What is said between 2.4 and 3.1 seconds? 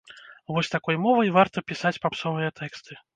тэксты!